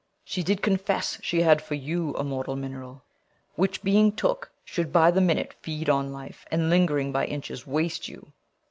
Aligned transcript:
She 0.25 0.41
did 0.41 0.63
confess 0.63 1.19
she 1.21 1.43
had 1.43 1.61
For 1.61 1.75
you 1.75 2.15
a 2.15 2.23
mortal 2.23 2.55
mineral, 2.55 3.03
which, 3.53 3.83
being 3.83 4.11
took, 4.11 4.51
Should 4.65 4.91
by 4.91 5.11
the 5.11 5.21
minute 5.21 5.53
feed 5.61 5.91
on 5.91 6.11
life, 6.11 6.43
and 6.49 6.71
ling'ring, 6.71 7.11
By 7.11 7.27
inches 7.27 7.67
waste 7.67 8.07
you. 8.07 8.33